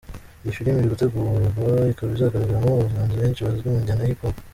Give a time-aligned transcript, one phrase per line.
[0.43, 4.35] Iyi filimi iri gutegurwa ikaba izagaragaramo abahanzi benshi bazwi mu njyana ya Hip Hop.